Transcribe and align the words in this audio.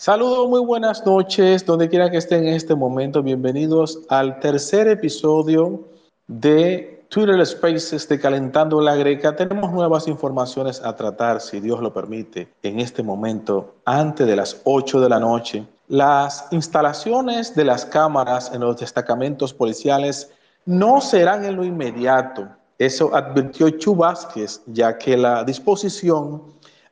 Saludos, 0.00 0.48
muy 0.48 0.60
buenas 0.60 1.04
noches, 1.04 1.66
donde 1.66 1.88
quiera 1.88 2.08
que 2.08 2.18
estén 2.18 2.46
en 2.46 2.54
este 2.54 2.76
momento. 2.76 3.20
Bienvenidos 3.20 3.98
al 4.08 4.38
tercer 4.38 4.86
episodio 4.86 5.88
de 6.28 7.04
Twitter 7.08 7.44
Spaces 7.44 8.08
de 8.08 8.20
Calentando 8.20 8.80
la 8.80 8.94
Greca. 8.94 9.34
Tenemos 9.34 9.72
nuevas 9.72 10.06
informaciones 10.06 10.80
a 10.84 10.94
tratar, 10.94 11.40
si 11.40 11.58
Dios 11.58 11.80
lo 11.80 11.92
permite, 11.92 12.46
en 12.62 12.78
este 12.78 13.02
momento, 13.02 13.74
antes 13.84 14.24
de 14.24 14.36
las 14.36 14.60
8 14.62 15.00
de 15.00 15.08
la 15.08 15.18
noche. 15.18 15.66
Las 15.88 16.46
instalaciones 16.52 17.56
de 17.56 17.64
las 17.64 17.84
cámaras 17.84 18.52
en 18.54 18.60
los 18.60 18.76
destacamentos 18.76 19.52
policiales 19.52 20.30
no 20.64 21.00
serán 21.00 21.44
en 21.44 21.56
lo 21.56 21.64
inmediato. 21.64 22.46
Eso 22.78 23.12
advirtió 23.12 23.68
Chu 23.70 23.96
Vázquez, 23.96 24.62
ya 24.66 24.96
que 24.96 25.16
la 25.16 25.42
disposición 25.42 26.44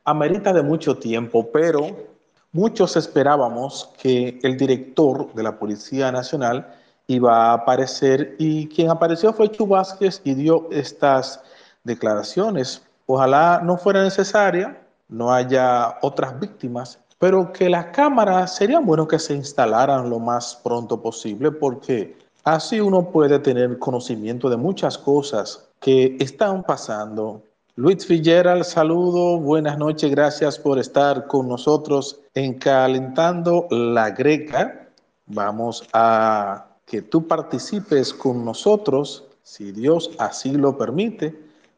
amerita 0.03 0.51
de 0.51 0.61
mucho 0.61 0.97
tiempo, 0.97 1.49
pero 1.53 2.16
Muchos 2.53 2.95
esperábamos 2.95 3.89
que 4.01 4.39
el 4.41 4.55
director 4.55 5.33
de 5.33 5.43
la 5.43 5.59
Policía 5.59 6.11
Nacional 6.11 6.73
iba 7.07 7.51
a 7.51 7.53
aparecer 7.53 8.35
y 8.39 8.67
quien 8.67 8.89
apareció 8.89 9.33
fue 9.33 9.51
Chu 9.51 9.67
Vázquez 9.67 10.21
y 10.23 10.33
dio 10.33 10.69
estas 10.71 11.41
declaraciones. 11.83 12.81
Ojalá 13.05 13.61
no 13.63 13.77
fuera 13.77 14.01
necesaria, 14.01 14.81
no 15.09 15.33
haya 15.33 15.97
otras 16.01 16.39
víctimas, 16.39 16.99
pero 17.19 17.51
que 17.51 17.69
las 17.69 17.87
cámaras 17.87 18.55
serían 18.55 18.85
bueno 18.85 19.07
que 19.07 19.19
se 19.19 19.33
instalaran 19.33 20.09
lo 20.09 20.19
más 20.19 20.55
pronto 20.63 21.01
posible 21.01 21.51
porque 21.51 22.17
así 22.45 22.79
uno 22.79 23.11
puede 23.11 23.39
tener 23.39 23.77
conocimiento 23.77 24.49
de 24.49 24.57
muchas 24.57 24.97
cosas 24.97 25.67
que 25.81 26.15
están 26.19 26.63
pasando 26.63 27.41
Luis 27.79 28.07
Fitzgerald, 28.07 28.63
saludo, 28.63 29.37
buenas 29.37 29.77
noches, 29.77 30.09
gracias 30.09 30.57
por 30.57 30.79
estar 30.79 31.27
con 31.27 31.47
nosotros 31.47 32.21
en 32.37 32.53
Calentando 32.53 33.67
la 33.71 34.11
Greca. 34.11 34.89
Vamos 35.25 35.83
a 35.91 36.67
que 36.85 37.01
tú 37.01 37.27
participes 37.27 38.13
con 38.13 38.45
nosotros, 38.45 39.25
si 39.41 39.71
Dios 39.71 40.11
así 40.19 40.51
lo 40.51 40.77
permite, 40.77 41.35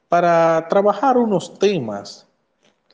para 0.10 0.68
trabajar 0.68 1.18
unos 1.18 1.58
temas 1.58 2.28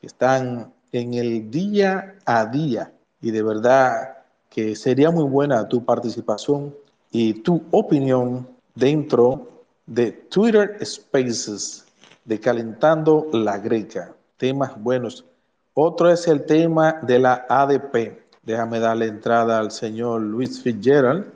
que 0.00 0.06
están 0.06 0.72
en 0.92 1.14
el 1.14 1.50
día 1.50 2.14
a 2.24 2.46
día. 2.46 2.92
Y 3.20 3.32
de 3.32 3.42
verdad 3.42 4.18
que 4.48 4.76
sería 4.76 5.10
muy 5.10 5.24
buena 5.24 5.66
tu 5.66 5.84
participación 5.84 6.72
y 7.10 7.34
tu 7.34 7.64
opinión 7.72 8.46
dentro 8.76 9.64
de 9.86 10.12
Twitter 10.12 10.78
Spaces 10.84 11.84
de 12.24 12.38
Calentando 12.38 13.26
la 13.32 13.58
Greca. 13.58 14.14
Temas 14.36 14.80
buenos. 14.80 15.24
Otro 15.78 16.10
es 16.10 16.26
el 16.26 16.46
tema 16.46 17.00
de 17.02 17.18
la 17.18 17.44
ADP. 17.50 18.18
Déjame 18.42 18.80
darle 18.80 19.08
entrada 19.08 19.58
al 19.58 19.70
señor 19.70 20.22
Luis 20.22 20.62
Fitzgerald 20.62 21.30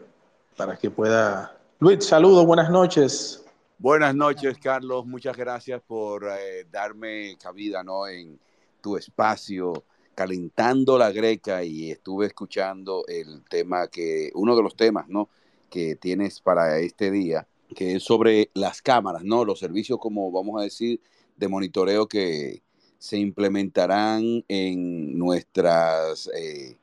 para 0.56 0.78
que 0.78 0.90
pueda... 0.90 1.60
Luis, 1.78 2.06
saludos, 2.06 2.46
buenas 2.46 2.70
noches. 2.70 3.44
Buenas 3.76 4.14
noches, 4.14 4.56
Carlos. 4.56 5.04
Muchas 5.04 5.36
gracias 5.36 5.82
por 5.86 6.24
eh, 6.24 6.64
darme 6.70 7.36
cabida 7.36 7.82
¿no? 7.82 8.08
en 8.08 8.40
tu 8.80 8.96
espacio, 8.96 9.84
calentando 10.14 10.96
la 10.96 11.12
greca 11.12 11.62
y 11.62 11.90
estuve 11.90 12.24
escuchando 12.24 13.04
el 13.08 13.44
tema 13.44 13.88
que, 13.88 14.30
uno 14.32 14.56
de 14.56 14.62
los 14.62 14.74
temas 14.74 15.06
¿no? 15.06 15.28
que 15.68 15.96
tienes 15.96 16.40
para 16.40 16.78
este 16.78 17.10
día, 17.10 17.46
que 17.76 17.96
es 17.96 18.04
sobre 18.04 18.48
las 18.54 18.80
cámaras, 18.80 19.22
¿no? 19.22 19.44
Los 19.44 19.58
servicios, 19.58 19.98
como 19.98 20.32
vamos 20.32 20.58
a 20.58 20.64
decir, 20.64 20.98
de 21.36 21.46
monitoreo 21.46 22.08
que 22.08 22.62
se 23.00 23.16
implementarán 23.16 24.44
en 24.46 25.18
nuestras, 25.18 26.30
eh, 26.36 26.76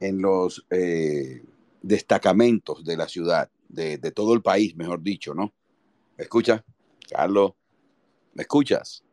en 0.00 0.22
los 0.22 0.64
eh, 0.70 1.42
destacamentos 1.82 2.82
de 2.82 2.96
la 2.96 3.06
ciudad, 3.06 3.50
de, 3.68 3.98
todo 4.10 4.32
el 4.32 4.40
país, 4.40 4.74
mejor 4.74 5.02
dicho, 5.02 5.34
¿no? 5.34 5.52
¿Me 6.16 6.24
escuchas? 6.24 6.62
Carlos, 7.10 7.52
¿me 8.32 8.42
escuchas? 8.44 9.04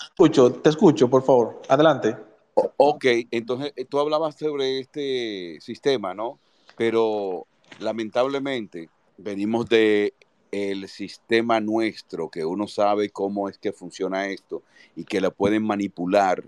Escucho, 0.00 0.52
te 0.52 0.70
escucho, 0.70 1.10
por 1.10 1.24
favor. 1.24 1.60
Adelante. 1.68 2.16
ok, 2.54 3.04
entonces 3.32 3.72
eh, 3.74 3.84
tú 3.84 3.98
hablabas 3.98 4.36
sobre 4.36 4.78
este 4.78 5.58
sistema, 5.60 6.14
¿no? 6.14 6.38
Pero 6.76 7.48
lamentablemente 7.80 8.88
venimos 9.18 9.68
de 9.68 10.14
el 10.54 10.88
sistema 10.88 11.58
nuestro, 11.60 12.28
que 12.28 12.44
uno 12.44 12.68
sabe 12.68 13.10
cómo 13.10 13.48
es 13.48 13.58
que 13.58 13.72
funciona 13.72 14.28
esto 14.28 14.62
y 14.94 15.04
que 15.04 15.20
la 15.20 15.30
pueden 15.30 15.64
manipular 15.66 16.44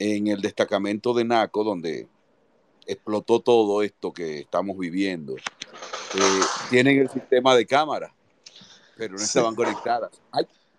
en 0.00 0.26
el 0.26 0.40
destacamento 0.40 1.14
de 1.14 1.24
NACO, 1.24 1.62
donde 1.62 2.08
explotó 2.84 3.38
todo 3.38 3.82
esto 3.82 4.12
que 4.12 4.40
estamos 4.40 4.76
viviendo. 4.76 5.36
Eh, 5.36 6.40
tienen 6.68 6.98
el 6.98 7.08
sistema 7.08 7.54
de 7.54 7.64
cámara, 7.64 8.12
pero 8.96 9.14
no 9.14 9.22
estaban 9.22 9.54
conectadas. 9.54 10.10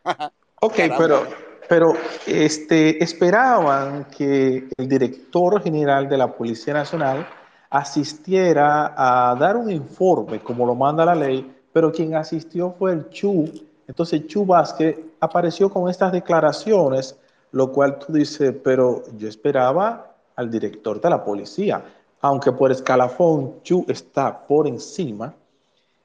ok, 0.59 0.75
pero, 0.97 1.25
pero 1.69 1.93
este, 2.27 3.01
esperaban 3.01 4.09
que 4.09 4.67
el 4.75 4.89
director 4.89 5.63
general 5.63 6.09
de 6.09 6.17
la 6.17 6.35
Policía 6.35 6.73
Nacional 6.73 7.25
asistiera 7.69 8.93
a 8.97 9.33
dar 9.35 9.55
un 9.55 9.71
informe, 9.71 10.41
como 10.41 10.65
lo 10.65 10.75
manda 10.75 11.05
la 11.05 11.15
ley, 11.15 11.62
pero 11.73 11.91
quien 11.91 12.15
asistió 12.15 12.73
fue 12.77 12.93
el 12.93 13.09
Chu. 13.09 13.49
Entonces 13.87 14.27
Chu 14.27 14.45
Vázquez 14.45 14.97
apareció 15.19 15.69
con 15.69 15.89
estas 15.89 16.11
declaraciones, 16.11 17.17
lo 17.51 17.71
cual 17.71 17.99
tú 17.99 18.13
dices, 18.13 18.53
pero 18.63 19.03
yo 19.17 19.27
esperaba 19.27 20.15
al 20.35 20.49
director 20.49 21.01
de 21.01 21.09
la 21.09 21.23
policía, 21.23 21.83
aunque 22.21 22.51
por 22.51 22.71
escalafón 22.71 23.61
Chu 23.63 23.85
está 23.89 24.45
por 24.47 24.67
encima 24.67 25.33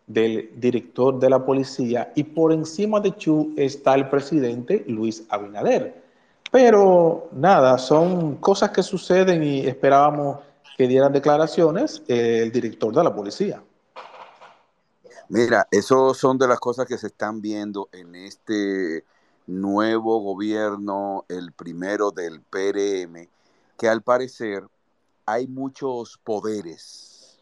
del 0.07 0.51
director 0.57 1.19
de 1.19 1.31
la 1.31 1.45
policía 1.45 2.13
y 2.15 2.25
por 2.25 2.53
encima 2.53 2.99
de 2.99 3.15
Chu 3.15 3.53
está 3.57 3.95
el 3.95 4.09
presidente 4.09 4.85
Luis 4.89 5.25
Abinader. 5.29 6.03
Pero 6.51 7.29
nada, 7.33 7.77
son 7.77 8.37
cosas 8.37 8.71
que 8.71 8.83
suceden 8.83 9.43
y 9.43 9.67
esperábamos 9.67 10.39
que 10.79 10.89
dieran 10.89 11.13
declaraciones 11.13 12.03
el 12.09 12.51
director 12.51 12.95
de 12.95 13.05
la 13.05 13.15
policía. 13.15 13.63
Mira, 15.31 15.69
eso 15.71 16.15
son 16.15 16.39
de 16.39 16.49
las 16.49 16.59
cosas 16.59 16.87
que 16.87 16.97
se 16.97 17.09
están 17.09 17.43
viendo 17.43 17.91
en 17.93 18.15
este 18.15 19.05
nuevo 19.47 20.21
gobierno, 20.21 21.27
el 21.29 21.53
primero 21.53 22.11
del 22.11 22.41
PRM, 22.41 23.29
que 23.77 23.89
al 23.89 24.03
parecer 24.03 24.67
hay 25.27 25.47
muchos 25.47 26.19
poderes. 26.25 27.39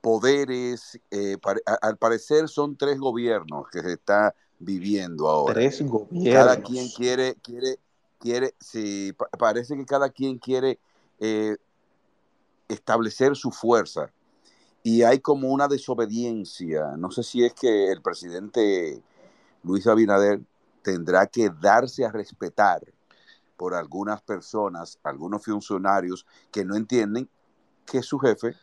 Poderes, 0.00 1.00
eh, 1.10 1.36
al 1.80 1.96
parecer 1.96 2.48
son 2.48 2.76
tres 2.76 2.98
gobiernos 2.98 3.68
que 3.68 3.80
se 3.80 3.94
está 3.94 4.34
viviendo 4.60 5.28
ahora. 5.28 5.54
Tres 5.54 5.82
gobiernos. 5.82 6.32
Cada 6.32 6.62
quien 6.62 6.88
quiere, 6.90 7.34
quiere, 7.42 7.78
quiere, 8.20 8.54
sí, 8.60 9.12
parece 9.36 9.76
que 9.76 9.84
cada 9.84 10.10
quien 10.10 10.38
quiere 10.38 10.78
eh, 11.18 11.56
establecer 12.68 13.34
su 13.34 13.50
fuerza 13.50 14.12
y 14.82 15.02
hay 15.02 15.20
como 15.20 15.48
una 15.48 15.68
desobediencia. 15.68 16.96
No 16.96 17.10
sé 17.10 17.22
si 17.22 17.44
es 17.44 17.54
que 17.54 17.90
el 17.90 18.02
presidente 18.02 19.00
Luis 19.62 19.86
Abinader 19.86 20.40
tendrá 20.82 21.26
que 21.26 21.50
darse 21.50 22.04
a 22.04 22.10
respetar 22.10 22.82
por 23.56 23.74
algunas 23.74 24.20
personas, 24.22 24.98
algunos 25.04 25.44
funcionarios 25.44 26.26
que 26.50 26.64
no 26.64 26.74
entienden 26.74 27.28
que 27.86 28.02
su 28.02 28.18
jefe 28.18 28.56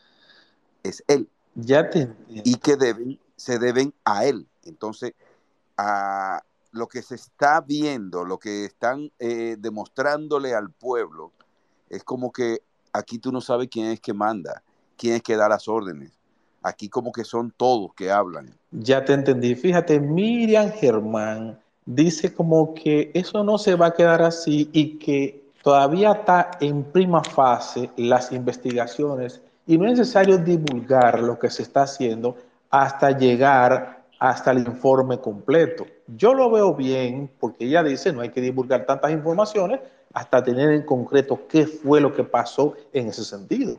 es 0.83 1.03
él. 1.07 1.29
Ya 1.55 1.89
te 1.89 2.13
Y 2.27 2.55
que 2.55 2.75
deben, 2.75 3.19
se 3.37 3.59
deben 3.59 3.93
a 4.03 4.25
él. 4.25 4.47
Entonces, 4.63 5.13
a 5.77 6.43
lo 6.71 6.87
que 6.87 7.01
se 7.01 7.15
está 7.15 7.61
viendo, 7.61 8.25
lo 8.25 8.37
que 8.37 8.65
están 8.65 9.11
eh, 9.19 9.55
demostrándole 9.57 10.53
al 10.53 10.69
pueblo, 10.69 11.31
es 11.89 12.03
como 12.03 12.31
que 12.31 12.61
aquí 12.91 13.19
tú 13.19 13.31
no 13.31 13.39
sabes 13.39 13.69
quién 13.71 13.87
es 13.87 14.01
que 14.01 14.13
manda 14.13 14.63
quién 14.99 15.15
es 15.15 15.23
que 15.23 15.35
da 15.35 15.49
las 15.49 15.67
órdenes. 15.67 16.11
Aquí 16.61 16.89
como 16.89 17.11
que 17.11 17.23
son 17.23 17.53
todos 17.55 17.93
que 17.95 18.11
hablan. 18.11 18.53
Ya 18.71 19.03
te 19.05 19.13
entendí. 19.13 19.55
Fíjate, 19.55 19.99
Miriam 19.99 20.69
Germán 20.71 21.57
dice 21.85 22.33
como 22.33 22.73
que 22.73 23.09
eso 23.13 23.43
no 23.43 23.57
se 23.57 23.75
va 23.75 23.87
a 23.87 23.93
quedar 23.93 24.21
así 24.21 24.69
y 24.73 24.99
que 24.99 25.41
todavía 25.63 26.11
está 26.11 26.51
en 26.59 26.83
prima 26.83 27.23
fase 27.23 27.89
las 27.95 28.31
investigaciones 28.31 29.41
y 29.65 29.77
no 29.77 29.85
es 29.85 29.97
necesario 29.97 30.37
divulgar 30.37 31.21
lo 31.21 31.39
que 31.39 31.49
se 31.49 31.63
está 31.63 31.83
haciendo 31.83 32.35
hasta 32.69 33.17
llegar 33.17 34.03
hasta 34.19 34.51
el 34.51 34.59
informe 34.59 35.19
completo. 35.19 35.87
Yo 36.07 36.33
lo 36.33 36.51
veo 36.51 36.75
bien 36.75 37.31
porque 37.39 37.65
ella 37.65 37.83
dice 37.83 38.11
no 38.11 38.21
hay 38.21 38.29
que 38.29 38.41
divulgar 38.41 38.85
tantas 38.85 39.11
informaciones 39.11 39.79
hasta 40.13 40.43
tener 40.43 40.71
en 40.71 40.83
concreto 40.83 41.47
qué 41.47 41.65
fue 41.65 42.01
lo 42.01 42.13
que 42.13 42.23
pasó 42.23 42.75
en 42.91 43.07
ese 43.07 43.23
sentido. 43.23 43.77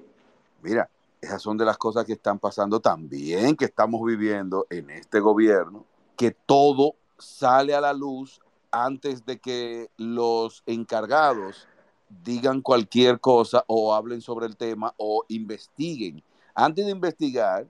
Mira, 0.62 0.88
esas 1.20 1.43
son 1.43 1.56
de 1.58 1.64
las 1.64 1.76
cosas 1.76 2.05
que 2.05 2.14
están 2.14 2.38
pasando 2.38 2.81
también, 2.81 3.56
que 3.56 3.67
estamos 3.67 4.00
viviendo 4.05 4.67
en 4.70 4.90
este 4.90 5.20
gobierno, 5.20 5.84
que 6.17 6.31
todo 6.31 6.94
sale 7.19 7.75
a 7.75 7.81
la 7.81 7.93
luz 7.93 8.40
antes 8.70 9.26
de 9.26 9.38
que 9.38 9.90
los 9.96 10.62
encargados 10.67 11.67
digan 12.25 12.62
cualquier 12.62 13.20
cosa 13.20 13.64
o 13.67 13.94
hablen 13.94 14.20
sobre 14.20 14.46
el 14.46 14.56
tema 14.56 14.94
o 14.96 15.25
investiguen. 15.28 16.22
Antes 16.55 16.87
de 16.87 16.93
investigar, 16.93 17.67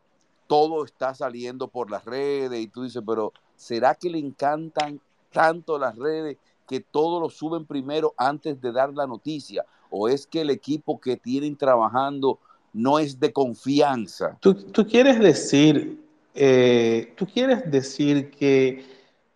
todo 0.46 0.84
está 0.84 1.14
saliendo 1.14 1.68
por 1.68 1.90
las 1.90 2.04
redes 2.04 2.60
y 2.60 2.68
tú 2.68 2.82
dices, 2.82 3.02
pero 3.06 3.32
¿será 3.56 3.94
que 3.94 4.10
le 4.10 4.18
encantan 4.18 5.00
tanto 5.32 5.78
las 5.78 5.96
redes 5.96 6.38
que 6.66 6.80
todo 6.80 7.20
lo 7.20 7.30
suben 7.30 7.66
primero 7.66 8.14
antes 8.16 8.60
de 8.60 8.72
dar 8.72 8.92
la 8.94 9.06
noticia? 9.06 9.64
¿O 9.90 10.08
es 10.08 10.26
que 10.26 10.40
el 10.40 10.50
equipo 10.50 11.00
que 11.00 11.16
tienen 11.16 11.56
trabajando 11.56 12.38
no 12.72 12.98
es 12.98 13.18
de 13.18 13.32
confianza? 13.32 14.36
Tú, 14.40 14.86
quieres 14.88 15.18
decir, 15.18 16.02
eh, 16.34 17.12
tú 17.16 17.26
quieres 17.26 17.70
decir 17.70 18.30
que 18.30 18.84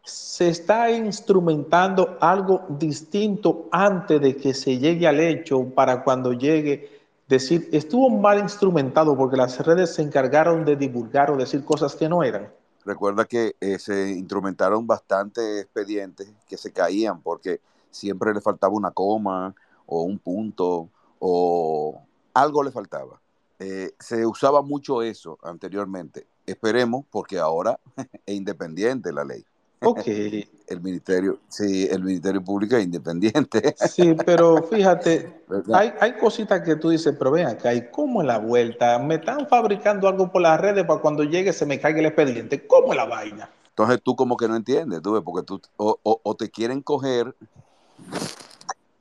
se 0.02 0.48
está 0.48 0.90
instrumentando 0.90 2.18
algo 2.20 2.62
distinto 2.68 3.68
antes 3.72 4.20
de 4.20 4.36
que 4.36 4.52
se 4.52 4.78
llegue 4.78 5.06
al 5.06 5.18
hecho 5.18 5.64
para 5.74 6.04
cuando 6.04 6.32
llegue 6.32 6.90
decir, 7.28 7.68
estuvo 7.72 8.10
mal 8.10 8.38
instrumentado 8.38 9.16
porque 9.16 9.36
las 9.36 9.58
redes 9.64 9.94
se 9.94 10.02
encargaron 10.02 10.64
de 10.64 10.76
divulgar 10.76 11.30
o 11.30 11.36
decir 11.36 11.64
cosas 11.64 11.94
que 11.94 12.08
no 12.08 12.22
eran. 12.22 12.50
Recuerda 12.84 13.24
que 13.24 13.56
eh, 13.60 13.78
se 13.78 14.10
instrumentaron 14.10 14.86
bastante 14.86 15.60
expedientes 15.60 16.30
que 16.46 16.58
se 16.58 16.70
caían 16.70 17.20
porque 17.22 17.60
siempre 17.90 18.34
le 18.34 18.42
faltaba 18.42 18.74
una 18.74 18.90
coma 18.90 19.54
o 19.86 20.02
un 20.02 20.18
punto 20.18 20.90
o 21.18 22.02
algo 22.34 22.62
le 22.62 22.70
faltaba. 22.70 23.20
Eh, 23.64 23.94
se 23.98 24.26
usaba 24.26 24.60
mucho 24.60 25.02
eso 25.02 25.38
anteriormente. 25.42 26.26
Esperemos 26.44 27.06
porque 27.10 27.38
ahora 27.38 27.80
es 28.26 28.34
independiente 28.34 29.10
la 29.10 29.24
ley. 29.24 29.42
Ok. 29.80 30.02
el 30.66 30.80
ministerio, 30.82 31.40
sí, 31.48 31.88
el 31.90 32.02
Ministerio 32.02 32.42
Público 32.44 32.76
es 32.76 32.84
independiente. 32.84 33.74
Sí, 33.76 34.14
pero 34.24 34.62
fíjate, 34.70 35.42
hay, 35.72 35.92
hay, 35.98 36.12
cositas 36.14 36.60
que 36.62 36.76
tú 36.76 36.90
dices, 36.90 37.14
pero 37.18 37.30
ven 37.30 37.46
acá, 37.46 37.72
¿y 37.74 37.90
cómo 37.90 38.20
es 38.20 38.26
la 38.26 38.38
vuelta? 38.38 38.98
Me 38.98 39.16
están 39.16 39.46
fabricando 39.48 40.08
algo 40.08 40.30
por 40.30 40.42
las 40.42 40.60
redes 40.60 40.84
para 40.84 41.00
cuando 41.00 41.24
llegue 41.24 41.52
se 41.52 41.64
me 41.64 41.80
caiga 41.80 42.00
el 42.00 42.06
expediente. 42.06 42.66
¿Cómo 42.66 42.92
es 42.92 42.96
la 42.96 43.06
vaina? 43.06 43.50
Entonces 43.68 44.00
tú 44.02 44.14
como 44.14 44.36
que 44.36 44.46
no 44.46 44.56
entiendes, 44.56 45.00
tú 45.00 45.12
ves, 45.12 45.22
porque 45.24 45.44
tú, 45.44 45.60
o, 45.76 45.98
o, 46.02 46.34
te 46.36 46.50
quieren 46.50 46.82
coger 46.82 47.34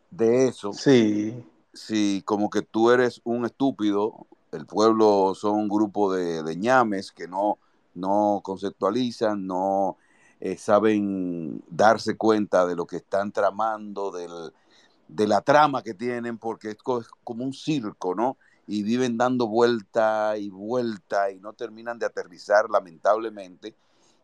de 0.09 0.47
eso. 0.47 0.73
Sí. 0.73 1.43
Si 1.73 2.23
como 2.25 2.49
que 2.49 2.61
tú 2.61 2.91
eres 2.91 3.21
un 3.23 3.45
estúpido, 3.45 4.25
el 4.53 4.65
pueblo 4.65 5.33
son 5.35 5.55
un 5.55 5.69
grupo 5.69 6.13
de, 6.13 6.43
de 6.43 6.55
ñames 6.55 7.11
que 7.11 7.27
no, 7.27 7.57
no 7.95 8.41
conceptualizan, 8.43 9.45
no 9.45 9.97
eh, 10.39 10.57
saben 10.57 11.63
darse 11.69 12.17
cuenta 12.17 12.65
de 12.65 12.75
lo 12.75 12.85
que 12.85 12.97
están 12.97 13.31
tramando, 13.31 14.11
de 14.11 15.27
la 15.27 15.41
trama 15.41 15.83
que 15.83 15.93
tienen, 15.93 16.37
porque 16.37 16.71
es 16.71 16.77
como 16.83 17.45
un 17.45 17.53
circo, 17.53 18.13
¿no? 18.13 18.37
Y 18.67 18.83
viven 18.83 19.17
dando 19.17 19.47
vuelta 19.47 20.37
y 20.37 20.49
vuelta 20.49 21.31
y 21.31 21.39
no 21.39 21.53
terminan 21.53 21.97
de 21.97 22.07
aterrizar, 22.07 22.69
lamentablemente. 22.69 23.75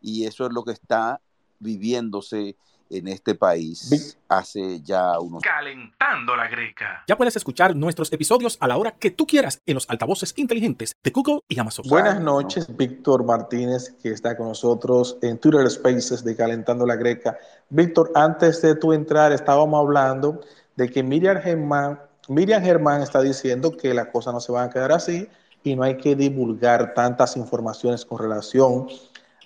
Y 0.02 0.24
eso 0.24 0.46
es 0.46 0.52
lo 0.52 0.62
que 0.62 0.72
está 0.72 1.20
viviéndose 1.58 2.56
en 2.90 3.08
este 3.08 3.34
país 3.34 4.18
hace 4.28 4.80
ya 4.82 5.18
unos... 5.18 5.42
Calentando 5.42 6.36
la 6.36 6.48
greca. 6.48 7.04
Ya 7.06 7.16
puedes 7.16 7.36
escuchar 7.36 7.74
nuestros 7.74 8.12
episodios 8.12 8.58
a 8.60 8.68
la 8.68 8.76
hora 8.76 8.92
que 8.92 9.10
tú 9.10 9.26
quieras 9.26 9.62
en 9.64 9.74
los 9.74 9.88
altavoces 9.88 10.34
inteligentes 10.36 10.96
de 11.02 11.10
Google 11.10 11.40
y 11.48 11.58
Amazon. 11.58 11.86
Buenas 11.88 12.20
noches, 12.20 12.76
Víctor 12.76 13.24
Martínez, 13.24 13.94
que 14.02 14.10
está 14.10 14.36
con 14.36 14.48
nosotros 14.48 15.16
en 15.22 15.38
Twitter 15.38 15.68
Spaces 15.70 16.24
de 16.24 16.36
Calentando 16.36 16.84
la 16.84 16.96
Greca. 16.96 17.38
Víctor, 17.70 18.10
antes 18.14 18.60
de 18.62 18.74
tu 18.74 18.92
entrar 18.92 19.32
estábamos 19.32 19.80
hablando 19.80 20.40
de 20.76 20.90
que 20.90 21.02
Miriam 21.02 21.40
Germán, 21.40 22.00
Miriam 22.28 22.62
Germán 22.62 23.02
está 23.02 23.20
diciendo 23.22 23.76
que 23.76 23.94
las 23.94 24.08
cosas 24.08 24.34
no 24.34 24.40
se 24.40 24.52
van 24.52 24.68
a 24.68 24.72
quedar 24.72 24.92
así 24.92 25.28
y 25.62 25.76
no 25.76 25.82
hay 25.82 25.96
que 25.96 26.16
divulgar 26.16 26.94
tantas 26.94 27.36
informaciones 27.36 28.04
con 28.04 28.18
relación 28.18 28.88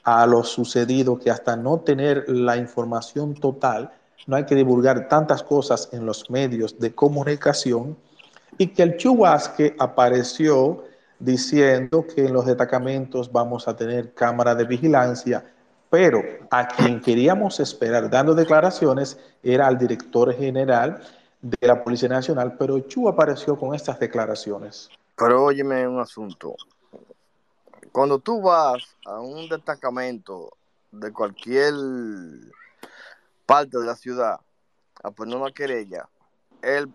a 0.05 0.27
lo 0.27 0.45
sucedido 0.45 1.19
que 1.19 1.31
hasta 1.31 1.56
no 1.56 1.81
tener 1.81 2.29
la 2.29 2.56
información 2.56 3.35
total, 3.35 3.91
no 4.27 4.37
hay 4.37 4.45
que 4.45 4.55
divulgar 4.55 5.09
tantas 5.09 5.43
cosas 5.43 5.89
en 5.93 6.06
los 6.06 6.31
medios 6.31 6.79
de 6.79 6.95
comunicación 6.95 7.97
y 8.59 8.69
que 8.69 8.83
el 8.83 8.97
Chubasque 8.97 9.75
apareció 9.79 10.85
diciendo 11.19 12.06
que 12.06 12.27
en 12.27 12.33
los 12.33 12.47
destacamentos 12.47 13.31
vamos 13.33 13.67
a 13.67 13.77
tener 13.77 14.12
cámara 14.15 14.55
de 14.55 14.65
vigilancia, 14.65 15.45
pero 15.91 16.23
a 16.51 16.69
quien 16.69 17.01
queríamos 17.01 17.61
esperar 17.61 18.11
dando 18.11 18.35
declaraciones 18.35 19.19
era 19.43 19.67
al 19.67 19.79
director 19.79 20.35
general 20.35 21.01
de 21.41 21.67
la 21.67 21.83
Policía 21.83 22.09
Nacional, 22.09 22.56
pero 22.59 22.79
Chu 22.81 23.09
apareció 23.09 23.56
con 23.56 23.75
estas 23.75 23.99
declaraciones. 23.99 24.89
Pero 25.17 25.45
óyeme 25.45 25.87
un 25.87 26.01
asunto, 26.01 26.56
cuando 27.94 28.19
tú 28.19 28.43
vas 28.43 28.82
a 29.06 29.20
un 29.20 29.49
destacamento 29.49 30.56
de 30.91 31.12
cualquier 31.12 31.73
parte 33.46 33.79
de 33.79 33.87
la 33.87 33.94
ciudad 33.94 34.41
a 35.00 35.12
poner 35.12 35.37
una 35.37 35.52
querella, 35.52 36.08
el, 36.61 36.93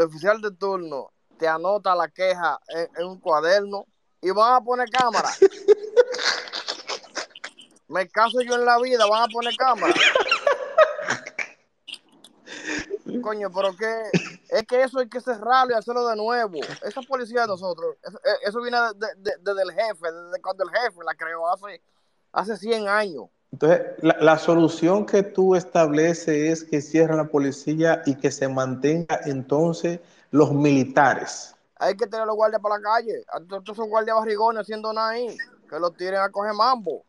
oficial 0.00 0.42
de 0.42 0.50
turno 0.50 1.12
te 1.38 1.46
anota 1.46 1.94
la 1.94 2.08
queja 2.08 2.58
en, 2.96 3.06
un 3.06 3.20
cuaderno 3.20 3.86
y 4.20 4.32
van 4.32 4.54
a 4.54 4.60
poner 4.60 4.90
cámara. 4.90 5.30
Me 7.86 8.08
caso 8.08 8.40
yo 8.40 8.56
en 8.56 8.64
la 8.64 8.80
vida, 8.80 9.06
van 9.06 9.22
a 9.22 9.28
poner 9.28 9.54
cámara. 9.56 9.94
Coño, 13.22 13.48
pero 13.52 13.76
que 13.76 14.10
es 14.52 14.66
que 14.66 14.82
eso 14.82 14.98
hay 14.98 15.08
que 15.08 15.20
cerrarlo 15.20 15.72
y 15.72 15.78
hacerlo 15.78 16.06
de 16.06 16.14
nuevo. 16.14 16.60
Esa 16.82 17.00
policía 17.02 17.42
de 17.42 17.46
nosotros, 17.46 17.96
eso, 18.42 18.60
viene 18.60 18.76
desde 18.98 19.62
el 19.62 19.72
jefe, 19.72 20.12
desde 20.12 20.42
cuando 20.42 20.64
el 20.64 20.70
jefe 20.70 20.98
la 21.04 21.14
creó 21.14 21.48
hace, 21.48 21.82
hace 22.32 22.56
100 22.58 22.86
años. 22.86 23.24
Entonces, 23.50 23.80
la, 24.02 24.38
solución 24.38 25.06
que 25.06 25.22
tú 25.22 25.54
estableces 25.54 26.28
es 26.28 26.64
que 26.64 26.82
cierren 26.82 27.16
la 27.16 27.28
policía 27.28 28.02
y 28.04 28.14
que 28.14 28.30
se 28.30 28.46
mantenga 28.48 29.20
entonces 29.24 30.00
los 30.30 30.52
militares. 30.52 31.54
Hay 31.76 31.96
que 31.96 32.06
tener 32.06 32.26
los 32.26 32.36
guardias 32.36 32.60
para 32.60 32.76
la 32.76 32.82
calle. 32.82 33.24
Todos 33.48 33.62
esos 33.70 33.88
guardias 33.88 34.16
barrigones 34.16 34.62
haciendo 34.62 34.92
nada 34.92 35.10
ahí. 35.10 35.36
Que 35.68 35.78
los 35.78 35.94
tiren 35.96 36.20
a 36.20 36.30
coger 36.30 36.52
mambo. 36.52 37.04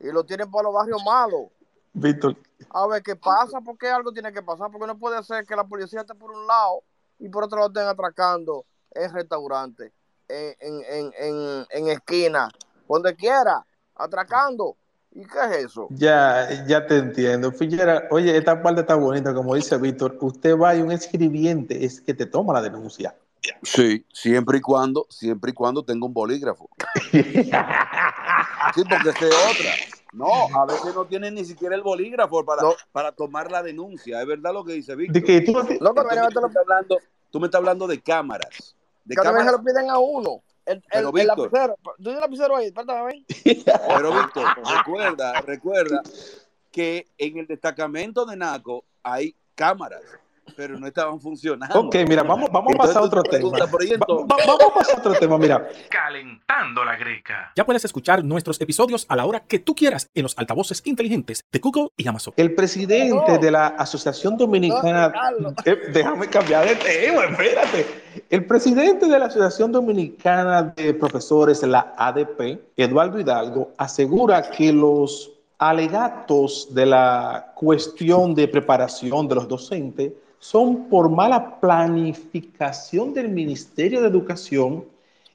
Y 0.00 0.10
los 0.10 0.26
tienen 0.26 0.50
para 0.50 0.64
los 0.64 0.74
barrios 0.74 1.02
malos. 1.04 1.48
Víctor, 1.94 2.36
a 2.70 2.86
ver 2.86 3.02
qué 3.02 3.16
pasa, 3.16 3.60
porque 3.60 3.88
algo 3.88 4.12
tiene 4.12 4.32
que 4.32 4.42
pasar, 4.42 4.70
porque 4.70 4.86
no 4.86 4.98
puede 4.98 5.22
ser 5.22 5.44
que 5.46 5.56
la 5.56 5.64
policía 5.64 6.00
esté 6.00 6.14
por 6.14 6.30
un 6.30 6.46
lado 6.46 6.82
y 7.18 7.28
por 7.28 7.44
otro 7.44 7.58
lado 7.58 7.68
estén 7.68 7.86
atracando 7.86 8.64
en 8.90 9.12
restaurantes, 9.12 9.92
en, 10.28 10.54
en, 10.60 11.12
en, 11.18 11.66
en 11.70 11.88
esquina, 11.88 12.48
donde 12.88 13.14
quiera, 13.14 13.64
atracando. 13.94 14.76
¿Y 15.14 15.26
qué 15.26 15.38
es 15.50 15.66
eso? 15.66 15.88
Ya, 15.90 16.64
ya 16.66 16.86
te 16.86 16.96
entiendo. 16.96 17.52
Fijera, 17.52 18.08
oye, 18.10 18.34
esta 18.36 18.62
parte 18.62 18.80
está 18.80 18.94
bonita, 18.94 19.34
como 19.34 19.54
dice 19.54 19.76
Víctor. 19.76 20.16
Usted 20.18 20.56
va 20.56 20.74
y 20.74 20.80
un 20.80 20.90
escribiente 20.90 21.84
es 21.84 22.00
que 22.00 22.14
te 22.14 22.24
toma 22.24 22.54
la 22.54 22.62
denuncia. 22.62 23.14
Sí, 23.62 24.06
siempre 24.12 24.58
y 24.58 24.60
cuando, 24.60 25.06
siempre 25.10 25.50
y 25.50 25.54
cuando 25.54 25.84
tenga 25.84 26.06
un 26.06 26.14
bolígrafo. 26.14 26.70
sí, 27.12 27.22
porque 28.88 29.10
es 29.10 29.34
otra. 29.50 29.91
No, 30.12 30.26
a 30.54 30.66
veces 30.66 30.94
no 30.94 31.06
tienen 31.06 31.34
ni 31.34 31.44
siquiera 31.44 31.74
el 31.74 31.82
bolígrafo 31.82 32.44
para, 32.44 32.62
para 32.92 33.12
tomar 33.12 33.50
la 33.50 33.62
denuncia. 33.62 34.20
Es 34.20 34.26
verdad 34.26 34.52
lo 34.52 34.64
que 34.64 34.74
dice 34.74 34.94
Víctor. 34.94 35.22
¿De 35.22 35.40
tú, 35.40 35.52
tú, 35.52 35.64
me 35.64 35.74
estás 35.74 36.56
hablando, 36.56 36.98
tú 37.30 37.40
me 37.40 37.46
estás 37.46 37.58
hablando 37.58 37.86
de 37.86 38.00
cámaras. 38.00 38.76
De 39.04 39.14
cámaras. 39.14 39.46
se 39.46 39.52
lo 39.52 39.64
piden 39.64 39.90
a 39.90 39.98
uno. 39.98 40.42
El, 40.66 40.82
el, 40.92 41.06
el 41.18 41.26
lapicero. 41.26 41.76
¿Tú 41.82 42.02
tienes 42.02 42.20
lapicero 42.20 42.56
ahí? 42.56 42.66
Espérate, 42.66 43.24
Pero 43.96 44.12
Víctor, 44.12 44.44
recuerda, 44.76 45.40
recuerda 45.40 46.02
que 46.70 47.06
en 47.16 47.38
el 47.38 47.46
destacamento 47.46 48.26
de 48.26 48.36
Naco 48.36 48.84
hay 49.02 49.34
cámaras 49.54 50.02
pero 50.56 50.78
no 50.78 50.86
estaban 50.86 51.20
funcionando. 51.20 51.80
Ok, 51.80 51.96
mira, 52.08 52.22
vamos, 52.22 52.50
vamos 52.50 52.74
a 52.74 52.78
pasar 52.78 52.98
a 52.98 53.06
otro 53.06 53.22
tema. 53.22 53.50
vamos 53.50 53.60
a 53.60 54.74
pasar 54.74 54.96
a 54.96 54.98
otro 54.98 55.14
tema, 55.14 55.38
mira. 55.38 55.68
Calentando 55.90 56.84
la 56.84 56.96
greca. 56.96 57.52
Ya 57.56 57.64
puedes 57.64 57.84
escuchar 57.84 58.24
nuestros 58.24 58.60
episodios 58.60 59.06
a 59.08 59.16
la 59.16 59.26
hora 59.26 59.40
que 59.40 59.58
tú 59.58 59.74
quieras 59.74 60.10
en 60.14 60.22
los 60.22 60.36
altavoces 60.38 60.82
inteligentes 60.84 61.44
de 61.50 61.58
Google 61.58 61.88
y 61.96 62.08
Amazon. 62.08 62.34
El 62.36 62.54
presidente 62.54 63.38
de 63.38 63.50
la 63.50 63.68
Asociación 63.68 64.36
Dominicana... 64.36 65.12
Eh, 65.64 65.76
déjame 65.92 66.28
cambiar 66.28 66.66
de 66.66 66.74
tema, 66.76 67.24
espérate. 67.24 67.86
El 68.30 68.44
presidente 68.46 69.06
de 69.06 69.18
la 69.18 69.26
Asociación 69.26 69.70
Dominicana 69.70 70.62
de 70.62 70.94
Profesores, 70.94 71.62
la 71.62 71.94
ADP, 71.96 72.58
Eduardo 72.76 73.20
Hidalgo, 73.20 73.72
asegura 73.76 74.50
que 74.50 74.72
los 74.72 75.30
alegatos 75.58 76.68
de 76.74 76.86
la 76.86 77.52
cuestión 77.54 78.34
de 78.34 78.48
preparación 78.48 79.28
de 79.28 79.34
los 79.36 79.46
docentes 79.46 80.12
son 80.42 80.88
por 80.88 81.08
mala 81.08 81.60
planificación 81.60 83.14
del 83.14 83.28
Ministerio 83.28 84.00
de 84.00 84.08
Educación 84.08 84.84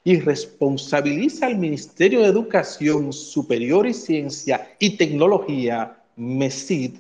y 0.03 0.19
responsabiliza 0.19 1.45
al 1.45 1.57
Ministerio 1.57 2.19
de 2.19 2.27
Educación 2.27 3.13
Superior 3.13 3.87
y 3.87 3.93
Ciencia 3.93 4.75
y 4.79 4.97
Tecnología, 4.97 5.97
MESID, 6.17 6.95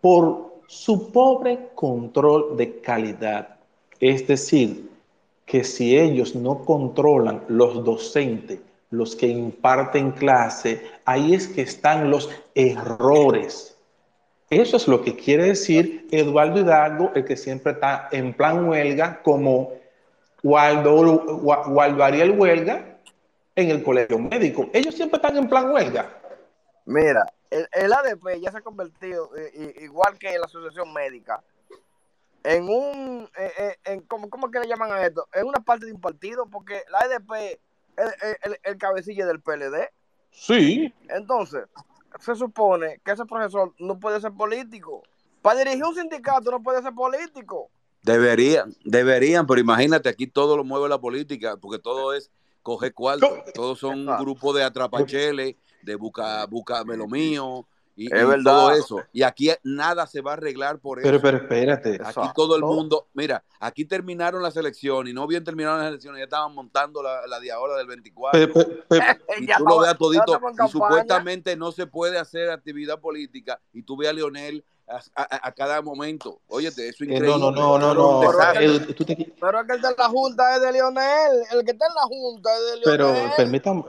por 0.00 0.54
su 0.68 1.12
pobre 1.12 1.68
control 1.74 2.56
de 2.56 2.80
calidad. 2.80 3.56
Es 4.00 4.26
decir, 4.26 4.88
que 5.44 5.64
si 5.64 5.98
ellos 5.98 6.34
no 6.34 6.64
controlan 6.64 7.44
los 7.48 7.84
docentes, 7.84 8.60
los 8.88 9.14
que 9.14 9.28
imparten 9.28 10.12
clase, 10.12 10.80
ahí 11.04 11.34
es 11.34 11.48
que 11.48 11.60
están 11.60 12.10
los 12.10 12.30
errores. 12.54 13.73
Eso 14.50 14.76
es 14.76 14.86
lo 14.86 15.02
que 15.02 15.16
quiere 15.16 15.46
decir 15.46 16.06
Eduardo 16.10 16.60
Hidalgo, 16.60 17.12
el 17.14 17.24
que 17.24 17.36
siempre 17.36 17.72
está 17.72 18.08
en 18.12 18.34
plan 18.34 18.68
huelga, 18.68 19.22
como 19.22 19.72
Waldo, 20.42 20.94
Waldo 21.42 22.04
Ariel 22.04 22.38
Huelga 22.38 22.98
en 23.56 23.70
el 23.70 23.82
colegio 23.82 24.18
médico. 24.18 24.68
Ellos 24.72 24.94
siempre 24.94 25.16
están 25.16 25.36
en 25.36 25.48
plan 25.48 25.70
huelga. 25.70 26.20
Mira, 26.84 27.24
el, 27.50 27.92
ADP 27.92 28.40
ya 28.40 28.50
se 28.50 28.58
ha 28.58 28.60
convertido, 28.60 29.30
eh, 29.36 29.74
igual 29.80 30.18
que 30.18 30.38
la 30.38 30.44
Asociación 30.44 30.92
Médica, 30.92 31.42
en 32.42 32.64
un, 32.64 33.28
eh, 33.38 33.52
eh, 33.58 33.76
en, 33.84 34.00
¿cómo, 34.02 34.28
¿cómo, 34.28 34.50
que 34.50 34.60
le 34.60 34.68
llaman 34.68 34.92
a 34.92 35.06
esto? 35.06 35.26
En 35.32 35.46
una 35.46 35.60
parte 35.60 35.86
de 35.86 35.92
un 35.92 36.00
partido, 36.00 36.46
porque 36.46 36.82
la 36.90 36.98
ADP 36.98 37.58
es 37.96 38.38
el, 38.42 38.58
el, 38.62 38.76
cabecilla 38.76 39.24
del 39.24 39.40
PLD. 39.40 39.88
Sí. 40.30 40.92
Entonces, 41.08 41.64
se 42.20 42.34
supone 42.34 43.00
que 43.04 43.12
ese 43.12 43.24
profesor 43.24 43.74
no 43.78 43.98
puede 43.98 44.20
ser 44.20 44.32
político. 44.32 45.02
Para 45.42 45.60
dirigir 45.60 45.84
un 45.84 45.94
sindicato 45.94 46.50
no 46.50 46.62
puede 46.62 46.82
ser 46.82 46.94
político. 46.94 47.68
Deberían, 48.02 48.74
deberían, 48.84 49.46
pero 49.46 49.60
imagínate, 49.60 50.08
aquí 50.08 50.26
todo 50.26 50.56
lo 50.56 50.64
mueve 50.64 50.88
la 50.88 50.98
política, 50.98 51.56
porque 51.56 51.78
todo 51.78 52.12
es 52.14 52.30
coge 52.62 52.92
cuarto, 52.92 53.28
todos 53.54 53.78
son 53.78 54.08
un 54.08 54.18
grupo 54.18 54.52
de 54.52 54.64
atrapacheles, 54.64 55.56
de 55.82 55.94
busca, 55.96 56.44
búscame 56.46 56.96
lo 56.96 57.06
mío, 57.06 57.66
y, 57.96 58.08
todo 58.42 58.72
eso. 58.72 59.02
Y 59.12 59.22
aquí 59.22 59.50
nada 59.62 60.06
se 60.06 60.20
va 60.20 60.32
a 60.32 60.34
arreglar 60.34 60.78
por 60.78 60.98
eso. 60.98 61.20
Pero, 61.20 61.36
espérate. 61.38 62.00
Aquí 62.04 62.28
todo 62.34 62.56
el 62.56 62.62
mundo, 62.62 63.08
mira, 63.14 63.44
aquí 63.60 63.84
terminaron 63.84 64.42
las 64.42 64.56
elecciones 64.56 65.12
y 65.12 65.14
no 65.14 65.26
bien 65.26 65.44
terminaron 65.44 65.78
las 65.78 65.88
elecciones, 65.88 66.18
ya 66.18 66.24
estaban 66.24 66.54
montando 66.54 67.02
la, 67.02 67.26
la 67.26 67.38
de 67.40 67.52
ahora 67.52 67.76
del 67.76 67.86
24. 67.86 68.40
y 69.38 69.46
tú 69.46 69.64
lo 69.64 69.78
veas 69.80 69.96
todito. 69.96 70.40
Y 70.64 70.68
supuestamente 70.68 71.56
no 71.56 71.72
se 71.72 71.86
puede 71.86 72.18
hacer 72.18 72.50
actividad 72.50 73.00
política. 73.00 73.60
Y 73.72 73.82
tú 73.82 73.96
veas 73.96 74.10
a 74.10 74.14
Leonel 74.14 74.64
a, 74.86 75.52
cada 75.52 75.80
momento. 75.80 76.40
Oye, 76.48 76.68
eso 76.68 76.82
es 76.82 77.00
increíble. 77.00 77.28
No, 77.28 77.38
no, 77.38 77.50
no, 77.50 77.78
no, 77.78 77.94
no. 77.94 78.20
Pero, 78.20 78.42
es 78.42 79.66
que 79.66 79.72
el 79.74 79.82
de 79.82 79.94
la 79.96 80.08
Junta 80.08 80.56
es 80.56 80.62
de 80.62 80.72
Leonel. 80.72 81.42
El 81.52 81.64
que 81.64 81.70
está 81.72 81.86
en 81.86 81.94
la 81.94 82.02
Junta 82.02 82.50
es 82.54 82.60
de 82.60 82.76
Leonel. 82.80 82.84
Pero 82.84 83.36
permítame, 83.36 83.84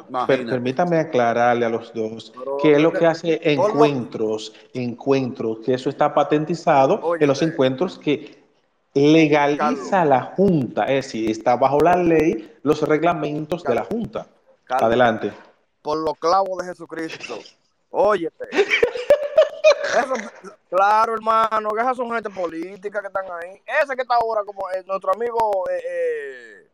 permítame 0.46 1.00
aclararle 1.00 1.66
a 1.66 1.70
los 1.70 1.94
dos 1.94 2.32
que 2.62 2.74
es 2.74 2.82
lo 2.82 2.94
que 2.94 3.06
hace 3.06 3.40
encuentros, 3.44 4.54
encuentros, 4.74 5.60
que 5.60 5.74
eso 5.74 5.90
está 5.90 6.14
patentizado 6.14 7.16
en 7.20 7.28
los 7.28 7.42
encuentros 7.42 8.00
que 8.00 8.44
legaliza 8.94 10.06
la 10.06 10.22
Junta. 10.22 10.86
Es 10.86 11.06
decir, 11.06 11.30
está 11.30 11.58
bajo 11.58 11.80
la 11.82 11.98
ley 11.98 12.54
los 12.64 12.82
reglamentos 12.82 13.64
de 13.64 13.76
la 13.76 13.84
Junta. 13.84 14.28
Adelante. 14.70 15.34
Por 15.82 16.00
los 16.00 16.18
clavos 16.18 16.58
de 16.60 16.70
Jesucristo. 16.70 17.38
Óyete. 17.92 18.46
Claro, 20.70 21.14
hermano, 21.14 21.70
que 21.70 21.82
esas 21.82 21.98
son 21.98 22.12
gente 22.12 22.30
política 22.30 23.02
que 23.02 23.08
están 23.08 23.26
ahí. 23.26 23.62
Ese 23.82 23.96
que 23.96 24.02
está 24.02 24.16
ahora 24.16 24.44
como 24.44 24.70
eh, 24.72 24.84
nuestro 24.86 25.14
amigo, 25.14 25.70
eh, 25.70 25.82
eh, 25.88 26.68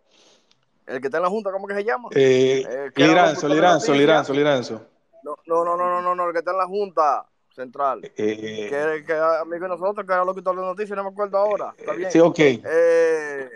el 0.87 1.01
que 1.01 1.07
está 1.07 1.17
en 1.17 1.23
la 1.23 1.29
Junta, 1.29 1.51
¿cómo 1.51 1.67
que 1.67 1.75
se 1.75 1.83
llama? 1.83 2.09
Eh, 2.13 2.91
Liranzo, 2.95 3.47
Liranzo, 3.47 3.93
Liranzo, 3.93 4.33
Liranzo. 4.33 4.81
No, 5.23 5.37
no, 5.45 5.63
no, 5.63 5.77
no, 5.77 6.01
no, 6.01 6.15
no, 6.15 6.27
el 6.27 6.33
que 6.33 6.39
está 6.39 6.51
en 6.51 6.57
la 6.57 6.65
Junta 6.65 7.25
Central. 7.53 8.01
que, 8.01 9.03
que 9.05 9.13
amigo 9.13 9.63
de 9.63 9.69
nosotros, 9.69 10.05
que 10.05 10.13
era 10.13 10.25
lo 10.25 10.33
que 10.33 10.41
de 10.41 10.53
noticias, 10.53 10.95
no 10.95 11.03
me 11.03 11.09
acuerdo 11.09 11.37
ahora. 11.37 11.73
¿Está 11.77 11.93
bien? 11.93 12.11
Sí, 12.11 12.19
ok. 12.19 12.39
Eh, 12.39 13.49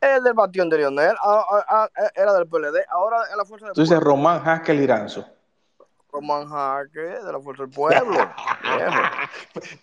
el 0.00 0.22
del 0.22 0.34
Batión 0.34 0.68
de 0.68 0.78
Lionel, 0.78 1.14
era 2.14 2.32
del 2.34 2.46
PLD, 2.46 2.84
ahora 2.90 3.22
es 3.30 3.36
la 3.36 3.44
fuerza 3.44 3.66
del 3.66 3.74
Tú 3.74 3.80
dices 3.80 3.98
Román 4.00 4.42
Haskell 4.44 4.76
Liranzo. 4.78 5.26
Román 6.14 6.48
Jaque 6.48 7.00
de 7.00 7.32
la 7.32 7.40
Fuerza 7.40 7.64
del 7.64 7.72
Pueblo. 7.72 8.30